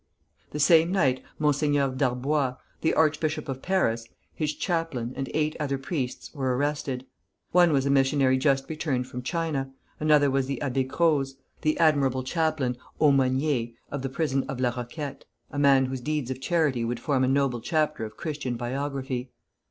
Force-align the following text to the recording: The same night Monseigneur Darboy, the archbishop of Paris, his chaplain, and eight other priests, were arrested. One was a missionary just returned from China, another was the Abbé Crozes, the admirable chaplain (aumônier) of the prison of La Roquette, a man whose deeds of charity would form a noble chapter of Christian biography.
The 0.49 0.59
same 0.59 0.91
night 0.91 1.21
Monseigneur 1.37 1.89
Darboy, 1.89 2.57
the 2.81 2.95
archbishop 2.95 3.47
of 3.47 3.61
Paris, 3.61 4.07
his 4.33 4.55
chaplain, 4.55 5.13
and 5.15 5.29
eight 5.31 5.55
other 5.59 5.77
priests, 5.77 6.33
were 6.33 6.57
arrested. 6.57 7.05
One 7.51 7.71
was 7.71 7.85
a 7.85 7.91
missionary 7.91 8.39
just 8.39 8.67
returned 8.67 9.05
from 9.05 9.21
China, 9.21 9.71
another 9.99 10.31
was 10.31 10.47
the 10.47 10.57
Abbé 10.63 10.89
Crozes, 10.89 11.35
the 11.61 11.77
admirable 11.77 12.23
chaplain 12.23 12.77
(aumônier) 12.99 13.75
of 13.91 14.01
the 14.01 14.09
prison 14.09 14.43
of 14.49 14.59
La 14.59 14.69
Roquette, 14.71 15.25
a 15.51 15.59
man 15.59 15.85
whose 15.85 16.01
deeds 16.01 16.31
of 16.31 16.41
charity 16.41 16.83
would 16.83 16.99
form 16.99 17.23
a 17.23 17.27
noble 17.27 17.61
chapter 17.61 18.03
of 18.03 18.17
Christian 18.17 18.55
biography. 18.57 19.29